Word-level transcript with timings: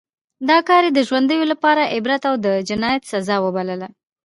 دا 0.49 0.57
کار 0.69 0.81
یې 0.87 0.91
د 0.95 0.99
ژوندیو 1.07 1.49
لپاره 1.51 1.89
عبرت 1.95 2.21
او 2.29 2.35
د 2.45 2.47
جنایت 2.69 3.03
سزا 3.11 3.35
وبلله. 3.41 3.87